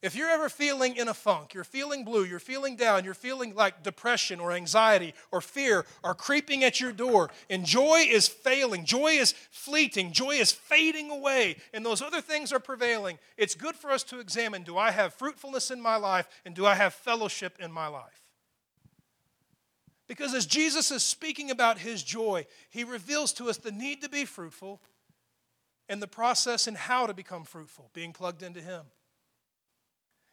[0.00, 3.56] If you're ever feeling in a funk, you're feeling blue, you're feeling down, you're feeling
[3.56, 8.84] like depression or anxiety or fear are creeping at your door, and joy is failing,
[8.84, 13.74] joy is fleeting, joy is fading away, and those other things are prevailing, it's good
[13.74, 16.94] for us to examine do I have fruitfulness in my life and do I have
[16.94, 18.22] fellowship in my life?
[20.06, 24.08] Because as Jesus is speaking about his joy, he reveals to us the need to
[24.08, 24.80] be fruitful
[25.88, 28.84] and the process and how to become fruitful, being plugged into him.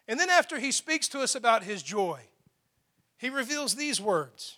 [0.08, 2.22] And then, after he speaks to us about his joy,
[3.18, 4.58] he reveals these words.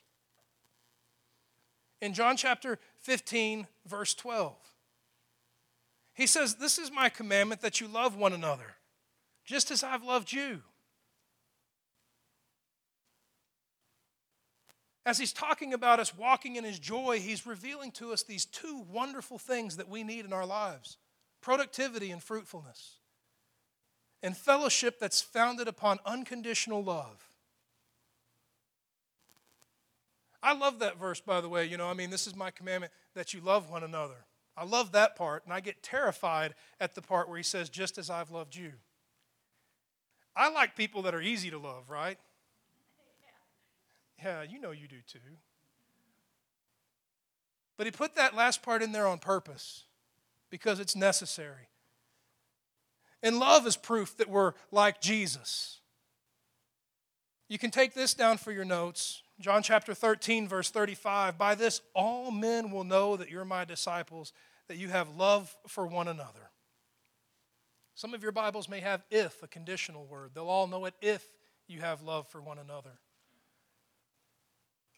[2.02, 4.56] In John chapter 15, verse 12,
[6.14, 8.76] he says, This is my commandment that you love one another,
[9.46, 10.62] just as I've loved you.
[15.06, 18.84] As he's talking about us walking in his joy, he's revealing to us these two
[18.92, 20.98] wonderful things that we need in our lives
[21.40, 22.98] productivity and fruitfulness
[24.22, 27.24] and fellowship that's founded upon unconditional love.
[30.42, 31.66] I love that verse, by the way.
[31.66, 34.26] You know, I mean, this is my commandment that you love one another.
[34.56, 37.98] I love that part, and I get terrified at the part where he says, just
[37.98, 38.74] as I've loved you.
[40.36, 42.18] I like people that are easy to love, right?
[44.24, 45.20] Yeah, you know you do too.
[47.78, 49.84] But he put that last part in there on purpose
[50.50, 51.70] because it's necessary.
[53.24, 55.80] And love is proof that we're like Jesus.
[57.50, 59.24] You can take this down for your notes.
[59.40, 61.38] John chapter 13, verse 35.
[61.38, 64.34] By this, all men will know that you're my disciples,
[64.68, 66.52] that you have love for one another.
[67.96, 70.32] Some of your Bibles may have if, a conditional word.
[70.34, 71.24] They'll all know it if
[71.68, 73.00] you have love for one another.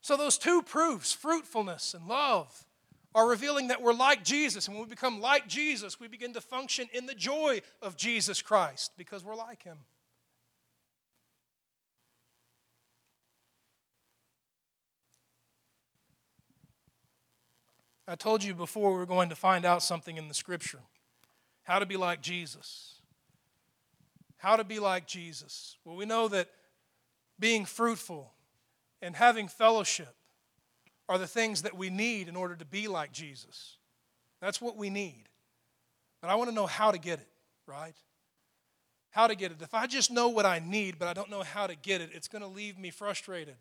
[0.01, 2.65] So, those two proofs, fruitfulness and love,
[3.15, 4.67] are revealing that we're like Jesus.
[4.67, 8.41] And when we become like Jesus, we begin to function in the joy of Jesus
[8.41, 9.79] Christ because we're like him.
[18.07, 20.79] I told you before we were going to find out something in the scripture
[21.63, 22.95] how to be like Jesus.
[24.37, 25.77] How to be like Jesus.
[25.85, 26.49] Well, we know that
[27.37, 28.33] being fruitful
[29.03, 30.15] and having fellowship
[31.09, 33.77] are the things that we need in order to be like Jesus.
[34.39, 35.23] That's what we need.
[36.21, 37.27] But I want to know how to get it,
[37.65, 37.95] right?
[39.09, 39.57] How to get it.
[39.61, 42.11] If I just know what I need, but I don't know how to get it,
[42.13, 43.55] it's going to leave me frustrated.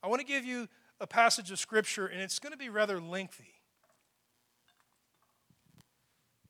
[0.00, 0.68] I want to give you
[1.00, 3.54] a passage of Scripture, and it's going to be rather lengthy.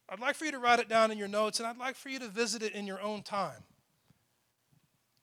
[0.07, 2.11] I'd like for you to write it down in your notes, and I'd like for
[2.11, 3.65] you to visit it in your own time.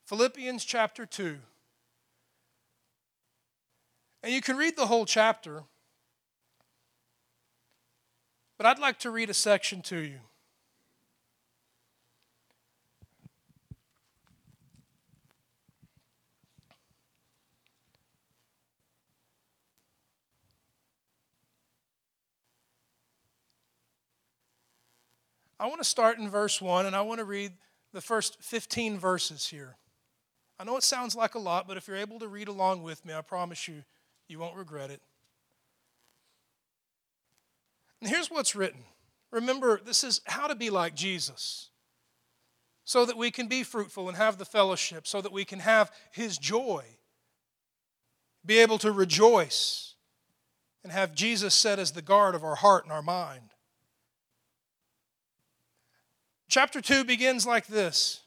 [0.05, 1.37] Philippians chapter 2.
[4.23, 5.63] And you can read the whole chapter,
[8.57, 10.19] but I'd like to read a section to you.
[25.59, 27.53] I want to start in verse 1 and I want to read
[27.91, 29.77] the first 15 verses here.
[30.59, 33.05] I know it sounds like a lot, but if you're able to read along with
[33.05, 33.83] me, I promise you,
[34.27, 35.01] you won't regret it.
[38.01, 38.81] And here's what's written.
[39.31, 41.69] Remember, this is how to be like Jesus
[42.87, 45.91] so that we can be fruitful and have the fellowship, so that we can have
[46.13, 46.85] His joy,
[48.45, 49.95] be able to rejoice,
[50.83, 53.49] and have Jesus set as the guard of our heart and our mind.
[56.47, 58.21] Chapter 2 begins like this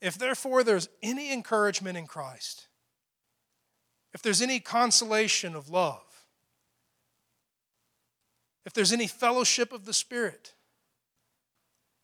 [0.00, 2.68] If therefore there's any encouragement in Christ,
[4.14, 6.02] if there's any consolation of love,
[8.64, 10.54] if there's any fellowship of the Spirit,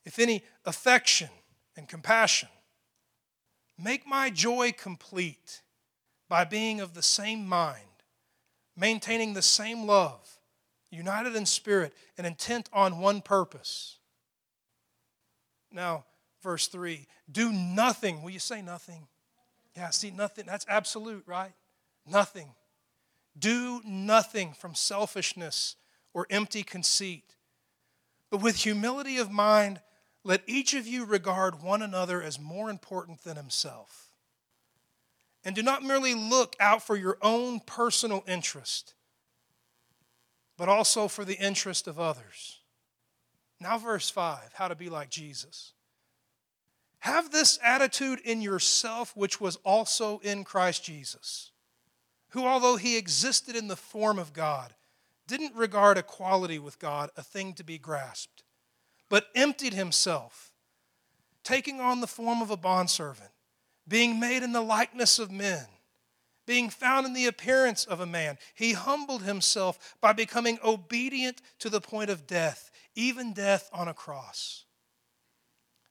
[0.04, 1.28] if any affection
[1.76, 2.48] and compassion,
[3.78, 5.62] make my joy complete
[6.28, 7.82] by being of the same mind,
[8.76, 10.38] maintaining the same love,
[10.90, 13.98] united in spirit, and intent on one purpose.
[15.70, 16.04] Now,
[16.42, 18.22] verse 3 do nothing.
[18.22, 19.06] Will you say nothing?
[19.76, 20.46] Yeah, see, nothing.
[20.46, 21.52] That's absolute, right?
[22.10, 22.54] Nothing.
[23.38, 25.76] Do nothing from selfishness
[26.12, 27.36] or empty conceit,
[28.30, 29.80] but with humility of mind
[30.24, 34.10] let each of you regard one another as more important than himself.
[35.44, 38.94] And do not merely look out for your own personal interest,
[40.56, 42.58] but also for the interest of others.
[43.60, 45.72] Now, verse 5 how to be like Jesus.
[47.00, 51.52] Have this attitude in yourself, which was also in Christ Jesus,
[52.30, 54.74] who, although he existed in the form of God,
[55.26, 58.42] didn't regard equality with God a thing to be grasped
[59.08, 60.52] but emptied himself,
[61.42, 63.30] taking on the form of a bondservant,
[63.86, 65.66] being made in the likeness of men,
[66.46, 68.38] being found in the appearance of a man.
[68.54, 73.94] He humbled himself by becoming obedient to the point of death, even death on a
[73.94, 74.64] cross.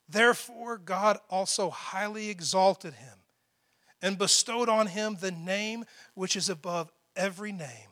[0.09, 3.17] Therefore, God also highly exalted him
[4.01, 7.89] and bestowed on him the name which is above every name.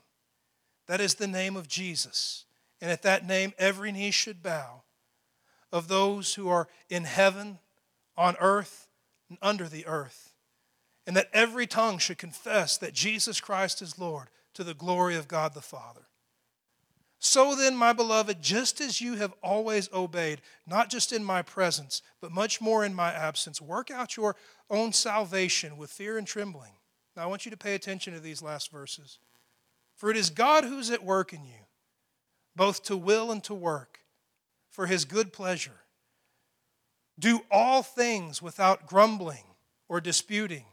[0.88, 2.46] That is the name of Jesus.
[2.82, 4.84] And at that name, every knee should bow
[5.72, 7.60] of those who are in heaven,
[8.16, 8.88] on earth,
[9.30, 10.34] and under the earth,
[11.08, 15.28] and that every tongue should confess that Jesus Christ is Lord to the glory of
[15.28, 16.08] God the Father.
[17.20, 22.02] So then, my beloved, just as you have always obeyed, not just in my presence,
[22.22, 24.36] but much more in my absence, work out your
[24.70, 26.74] own salvation with fear and trembling.
[27.16, 29.20] Now, I want you to pay attention to these last verses.
[29.96, 31.66] For it is God who's at work in you,
[32.56, 34.00] both to will and to work
[34.70, 35.80] for his good pleasure.
[37.18, 39.46] Do all things without grumbling
[39.88, 40.66] or disputing,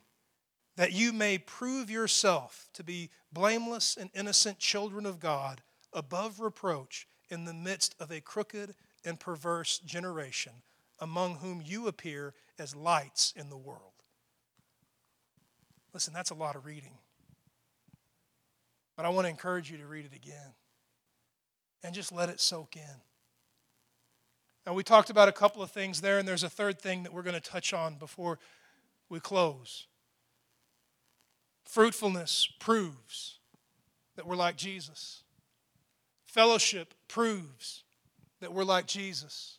[0.77, 5.63] that you may prove yourself to be blameless and innocent children of God,
[5.93, 8.75] above reproach, in the midst of a crooked
[9.05, 10.53] and perverse generation,
[11.01, 13.93] among whom you appear as lights in the world.
[15.95, 16.99] Listen, that's a lot of reading.
[18.97, 20.55] But I want to encourage you to read it again
[21.83, 23.01] and just let it soak in.
[24.67, 27.13] Now, we talked about a couple of things there, and there's a third thing that
[27.13, 28.39] we're going to touch on before
[29.09, 29.87] we close.
[31.65, 33.39] Fruitfulness proves
[34.17, 35.23] that we're like Jesus.
[36.33, 37.85] Fellowship proves
[38.41, 39.59] that we're like Jesus.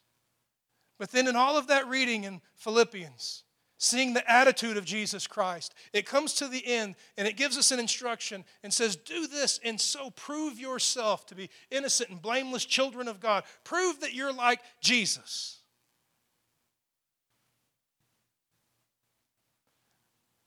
[0.98, 3.44] But then, in all of that reading in Philippians,
[3.78, 5.76] seeing the attitude of Jesus Christ.
[5.92, 9.60] It comes to the end and it gives us an instruction and says, Do this
[9.64, 13.44] and so prove yourself to be innocent and blameless children of God.
[13.66, 15.60] Prove that you're like Jesus.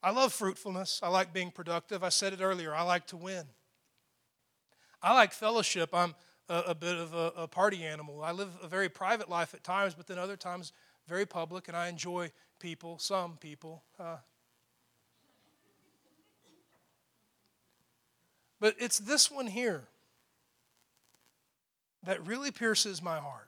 [0.02, 1.00] I love fruitfulness.
[1.02, 2.02] I like being productive.
[2.02, 2.74] I said it earlier.
[2.74, 3.44] I like to win.
[5.07, 5.90] I like fellowship.
[5.92, 6.16] I'm
[6.48, 8.24] a, a bit of a, a party animal.
[8.24, 10.72] I live a very private life at times, but then other times
[11.07, 13.84] very public, and I enjoy people, some people.
[14.00, 14.16] Uh,
[18.59, 19.84] but it's this one here
[22.02, 23.45] that really pierces my heart.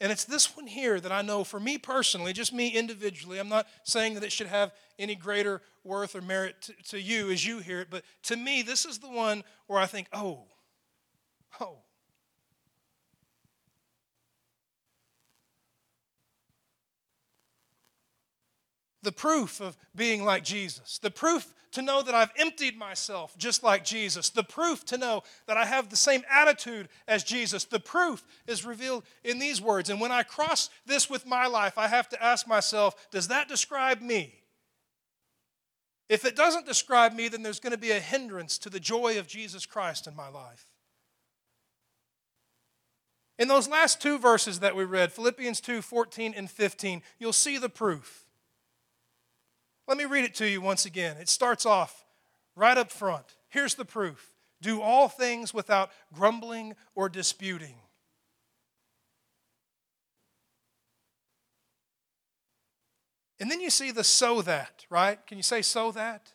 [0.00, 3.48] And it's this one here that I know for me personally, just me individually, I'm
[3.48, 7.46] not saying that it should have any greater worth or merit to, to you as
[7.46, 10.44] you hear it, but to me, this is the one where I think, oh,
[11.60, 11.78] oh,
[19.06, 23.62] the proof of being like Jesus, the proof to know that I've emptied myself just
[23.62, 27.78] like Jesus, the proof to know that I have the same attitude as Jesus, the
[27.78, 29.90] proof is revealed in these words.
[29.90, 33.46] And when I cross this with my life, I have to ask myself, does that
[33.46, 34.34] describe me?
[36.08, 39.20] If it doesn't describe me, then there's going to be a hindrance to the joy
[39.20, 40.66] of Jesus Christ in my life.
[43.38, 47.56] In those last two verses that we read, Philippians 2 14 and 15, you'll see
[47.56, 48.25] the proof.
[49.86, 51.16] Let me read it to you once again.
[51.18, 52.04] It starts off
[52.56, 53.36] right up front.
[53.48, 54.32] Here's the proof
[54.62, 57.74] do all things without grumbling or disputing.
[63.38, 65.24] And then you see the so that, right?
[65.26, 66.32] Can you say so that?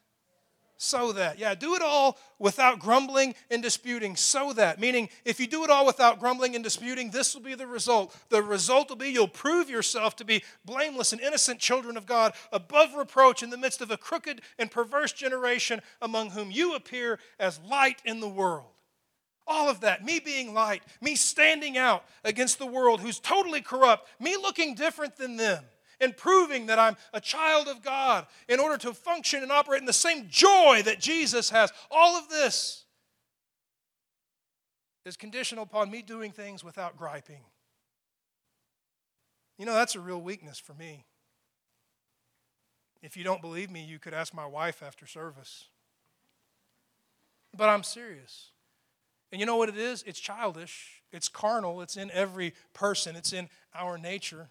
[0.82, 1.38] So that.
[1.38, 4.80] Yeah, do it all without grumbling and disputing, so that.
[4.80, 8.16] Meaning, if you do it all without grumbling and disputing, this will be the result.
[8.30, 12.34] The result will be you'll prove yourself to be blameless and innocent children of God,
[12.52, 17.20] above reproach in the midst of a crooked and perverse generation among whom you appear
[17.40, 18.66] as light in the world.
[19.46, 24.08] All of that, me being light, me standing out against the world who's totally corrupt,
[24.20, 25.64] me looking different than them
[26.02, 29.86] and proving that I'm a child of God in order to function and operate in
[29.86, 31.72] the same joy that Jesus has.
[31.90, 32.84] All of this
[35.06, 37.44] is conditional upon me doing things without griping.
[39.58, 41.06] You know, that's a real weakness for me.
[43.04, 45.66] If you don't believe me, you could ask my wife after service.
[47.56, 48.52] But I'm serious.
[49.32, 50.04] And you know what it is?
[50.06, 54.50] It's childish, it's carnal, it's in every person, it's in our nature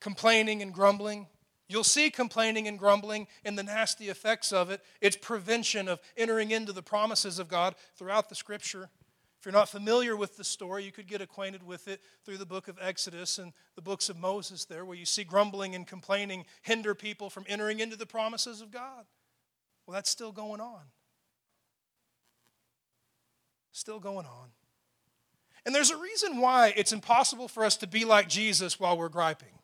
[0.00, 1.26] complaining and grumbling.
[1.68, 4.80] You'll see complaining and grumbling and the nasty effects of it.
[5.00, 8.88] It's prevention of entering into the promises of God throughout the scripture.
[9.38, 12.46] If you're not familiar with the story, you could get acquainted with it through the
[12.46, 16.44] book of Exodus and the books of Moses, there, where you see grumbling and complaining
[16.62, 19.04] hinder people from entering into the promises of God.
[19.86, 20.80] Well, that's still going on.
[23.70, 24.48] Still going on.
[25.64, 29.08] And there's a reason why it's impossible for us to be like Jesus while we're
[29.08, 29.58] griping.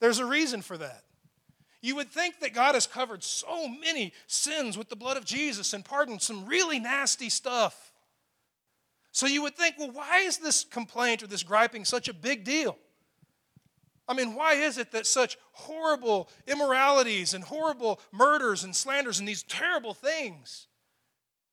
[0.00, 1.04] There's a reason for that.
[1.82, 5.72] You would think that God has covered so many sins with the blood of Jesus
[5.72, 7.92] and pardoned some really nasty stuff.
[9.12, 12.44] So you would think, well, why is this complaint or this griping such a big
[12.44, 12.76] deal?
[14.06, 19.28] I mean, why is it that such horrible immoralities and horrible murders and slanders and
[19.28, 20.66] these terrible things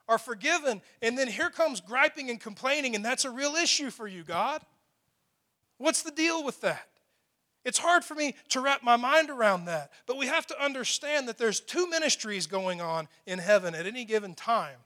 [0.10, 0.82] are forgiven?
[1.02, 4.62] And then here comes griping and complaining, and that's a real issue for you, God.
[5.78, 6.88] What's the deal with that?
[7.68, 9.92] It's hard for me to wrap my mind around that.
[10.06, 14.06] But we have to understand that there's two ministries going on in heaven at any
[14.06, 14.78] given time.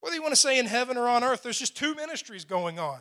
[0.00, 2.80] Whether you want to say in heaven or on earth, there's just two ministries going
[2.80, 2.98] on.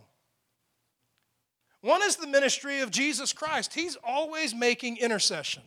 [1.82, 3.73] One is the ministry of Jesus Christ.
[3.73, 5.63] He's always making intercession.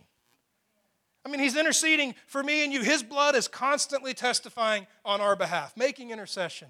[1.26, 2.84] I mean, he's interceding for me and you.
[2.84, 6.68] His blood is constantly testifying on our behalf, making intercession.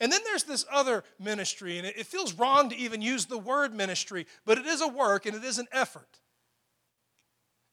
[0.00, 3.74] And then there's this other ministry, and it feels wrong to even use the word
[3.74, 6.20] ministry, but it is a work and it is an effort.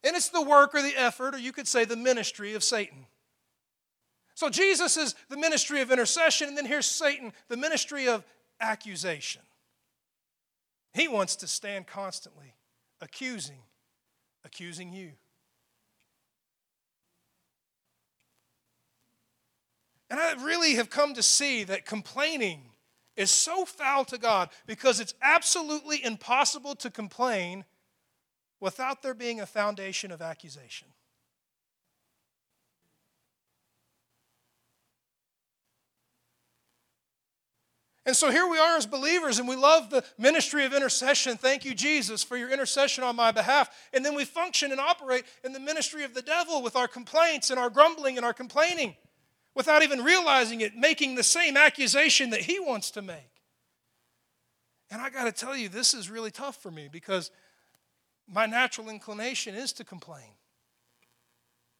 [0.03, 3.05] And it's the work or the effort, or you could say the ministry of Satan.
[4.33, 8.23] So Jesus is the ministry of intercession, and then here's Satan, the ministry of
[8.59, 9.41] accusation.
[10.93, 12.55] He wants to stand constantly
[13.01, 13.59] accusing,
[14.43, 15.11] accusing you.
[20.09, 22.61] And I really have come to see that complaining
[23.15, 27.65] is so foul to God because it's absolutely impossible to complain
[28.59, 30.87] without there being a foundation of accusation.
[38.07, 41.37] And so here we are as believers, and we love the ministry of intercession.
[41.37, 43.67] Thank you, Jesus, for your intercession on my behalf.
[43.93, 47.49] And then we function and operate in the ministry of the devil with our complaints
[47.49, 48.95] and our grumbling and our complaining
[49.55, 53.41] without even realizing it, making the same accusation that he wants to make.
[54.91, 57.31] And I got to tell you, this is really tough for me because
[58.27, 60.35] my natural inclination is to complain.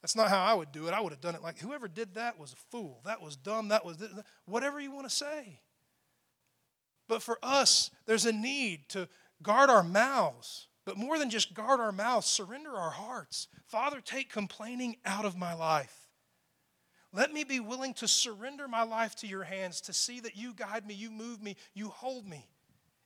[0.01, 0.93] That's not how I would do it.
[0.93, 3.01] I would have done it like whoever did that was a fool.
[3.05, 3.69] That was dumb.
[3.69, 3.97] That was
[4.45, 5.59] whatever you want to say.
[7.07, 9.07] But for us, there's a need to
[9.41, 10.67] guard our mouths.
[10.85, 13.47] But more than just guard our mouths, surrender our hearts.
[13.65, 16.04] Father, take complaining out of my life.
[17.15, 20.53] Let me be willing to surrender my life to your hands to see that you
[20.53, 22.45] guide me, you move me, you hold me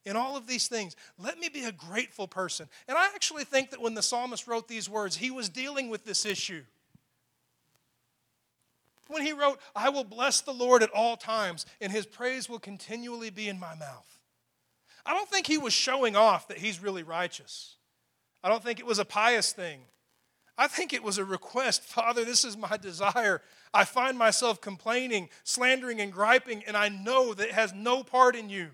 [0.03, 0.95] in all of these things.
[1.19, 2.67] Let me be a grateful person.
[2.87, 6.05] And I actually think that when the psalmist wrote these words, he was dealing with
[6.05, 6.63] this issue.
[9.07, 12.59] When he wrote, I will bless the Lord at all times, and his praise will
[12.59, 14.19] continually be in my mouth.
[15.05, 17.75] I don't think he was showing off that he's really righteous.
[18.43, 19.81] I don't think it was a pious thing.
[20.59, 23.41] I think it was a request Father, this is my desire.
[23.73, 28.35] I find myself complaining, slandering, and griping, and I know that it has no part
[28.35, 28.71] in you.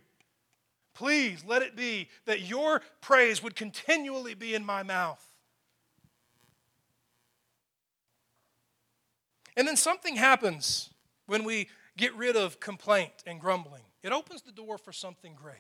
[0.95, 5.23] Please let it be that your praise would continually be in my mouth.
[9.57, 10.89] And then something happens
[11.27, 11.67] when we
[11.97, 15.57] get rid of complaint and grumbling, it opens the door for something great.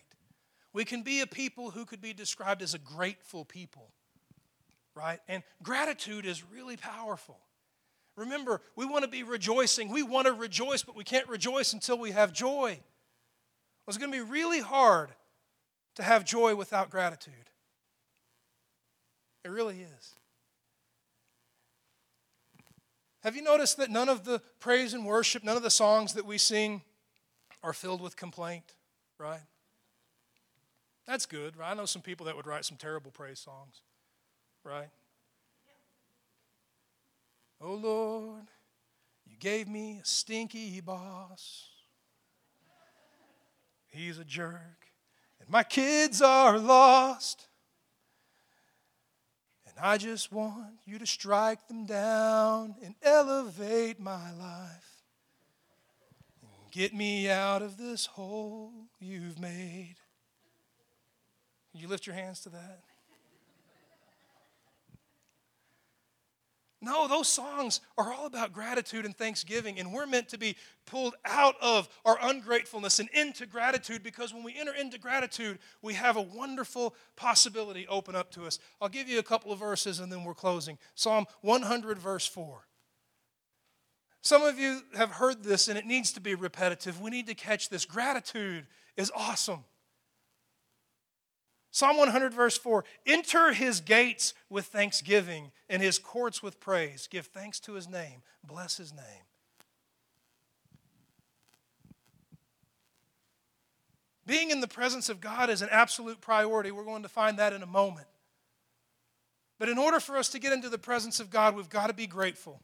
[0.73, 3.91] We can be a people who could be described as a grateful people,
[4.95, 5.19] right?
[5.27, 7.37] And gratitude is really powerful.
[8.15, 9.89] Remember, we want to be rejoicing.
[9.89, 12.79] We want to rejoice, but we can't rejoice until we have joy.
[13.87, 15.09] It's going to be really hard
[15.95, 17.33] to have joy without gratitude.
[19.43, 20.15] It really is.
[23.21, 26.25] Have you noticed that none of the praise and worship, none of the songs that
[26.25, 26.81] we sing
[27.63, 28.75] are filled with complaint,
[29.19, 29.41] right?
[31.07, 31.71] That's good, right?
[31.71, 33.81] I know some people that would write some terrible praise songs,
[34.65, 34.89] right?
[37.61, 38.47] Oh Lord,
[39.25, 41.69] you gave me a stinky boss.
[43.87, 44.87] He's a jerk,
[45.39, 47.47] and my kids are lost.
[49.67, 55.03] And I just want you to strike them down and elevate my life.
[56.41, 59.95] And get me out of this hole you've made.
[61.71, 62.83] Can you lift your hands to that?
[66.85, 70.55] No, those songs are all about gratitude and thanksgiving, and we're meant to be
[70.85, 75.95] pulled out of our ungratefulness and into gratitude because when we enter into gratitude, we
[75.95, 78.59] have a wonderful possibility open up to us.
[78.79, 80.77] I'll give you a couple of verses and then we're closing.
[80.93, 82.67] Psalm 100, verse 4.
[84.21, 87.01] Some of you have heard this and it needs to be repetitive.
[87.01, 87.85] We need to catch this.
[87.85, 89.63] Gratitude is awesome.
[91.75, 97.05] Psalm 100, verse 4 Enter his gates with thanksgiving and his courts with praise.
[97.11, 98.21] Give thanks to his name.
[98.47, 99.25] Bless his name.
[104.25, 106.71] Being in the presence of God is an absolute priority.
[106.71, 108.07] We're going to find that in a moment.
[109.59, 111.93] But in order for us to get into the presence of God, we've got to
[111.93, 112.61] be grateful.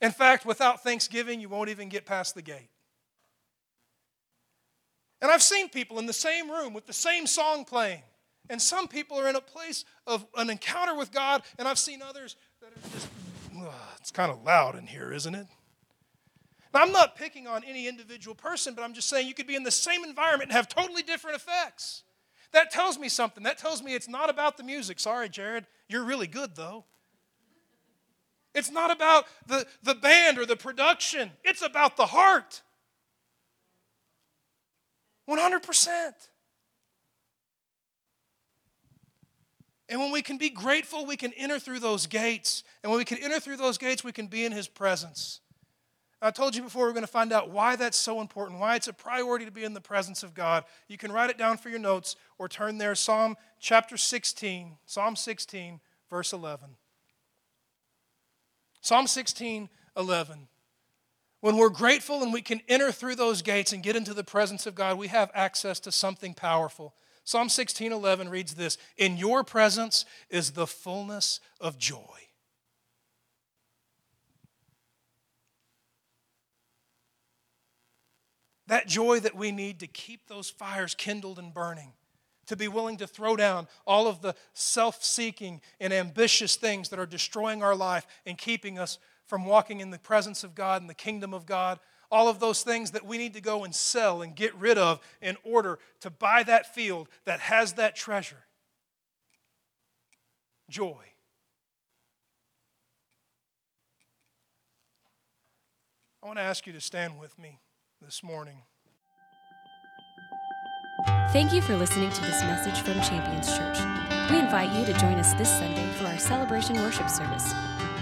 [0.00, 2.70] In fact, without thanksgiving, you won't even get past the gate.
[5.20, 8.02] And I've seen people in the same room with the same song playing
[8.50, 12.02] and some people are in a place of an encounter with God, and I've seen
[12.02, 13.08] others that are just,
[13.58, 15.46] ugh, it's kind of loud in here, isn't it?
[16.74, 19.56] Now, I'm not picking on any individual person, but I'm just saying you could be
[19.56, 22.02] in the same environment and have totally different effects.
[22.52, 23.42] That tells me something.
[23.44, 25.00] That tells me it's not about the music.
[25.00, 25.66] Sorry, Jared.
[25.88, 26.84] You're really good, though.
[28.54, 32.62] It's not about the, the band or the production, it's about the heart.
[35.28, 36.12] 100%.
[39.92, 42.64] And when we can be grateful, we can enter through those gates.
[42.82, 45.40] And when we can enter through those gates, we can be in His presence.
[46.22, 48.88] I told you before we're going to find out why that's so important, why it's
[48.88, 50.64] a priority to be in the presence of God.
[50.88, 55.14] You can write it down for your notes or turn there, Psalm chapter 16, Psalm
[55.14, 55.78] 16,
[56.08, 56.70] verse 11.
[58.80, 60.48] Psalm 16, 11.
[61.40, 64.66] When we're grateful and we can enter through those gates and get into the presence
[64.66, 66.94] of God, we have access to something powerful.
[67.24, 72.28] Psalm 16:11 reads this, "In your presence is the fullness of joy."
[78.66, 81.94] That joy that we need to keep those fires kindled and burning,
[82.46, 86.98] to be willing to throw down all of the self seeking and ambitious things that
[86.98, 90.90] are destroying our life and keeping us from walking in the presence of God and
[90.90, 91.80] the kingdom of God
[92.12, 95.00] all of those things that we need to go and sell and get rid of
[95.22, 98.44] in order to buy that field that has that treasure.
[100.68, 100.94] Joy.
[106.22, 107.58] I want to ask you to stand with me
[108.00, 108.58] this morning.
[111.32, 113.78] Thank you for listening to this message from Champions Church.
[114.30, 117.52] We invite you to join us this Sunday for our celebration worship service.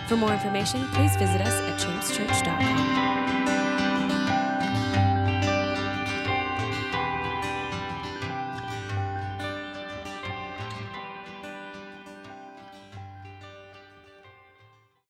[0.08, 3.19] For more information, please visit us at championschurch.com.